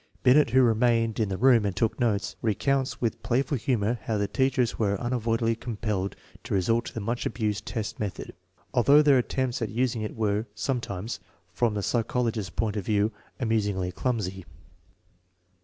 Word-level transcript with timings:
Binet, 0.23 0.49
who 0.49 0.63
remained 0.63 1.19
in 1.19 1.29
the 1.29 1.37
room 1.37 1.63
and 1.63 1.75
took 1.75 1.99
notes, 1.99 2.35
recounts 2.41 2.99
with 2.99 3.21
play 3.21 3.43
ful 3.43 3.55
humor 3.55 3.99
how 4.05 4.17
the 4.17 4.27
teachers 4.27 4.79
were 4.79 4.99
unavoidably 4.99 5.55
compelled 5.55 6.15
to 6.43 6.55
resort 6.55 6.85
to 6.85 6.93
the 6.95 6.99
much 6.99 7.27
abused 7.27 7.67
test 7.67 7.99
method, 7.99 8.33
although 8.73 9.03
their 9.03 9.19
attempts 9.19 9.61
at 9.61 9.69
using 9.69 10.01
it 10.01 10.15
were 10.15 10.47
sometimes, 10.55 11.19
from 11.53 11.75
the 11.75 11.81
psycholo 11.83 12.31
gist's 12.31 12.49
point 12.49 12.77
of 12.77 12.83
view, 12.87 13.11
amusingly 13.39 13.91
clumsy. 13.91 14.43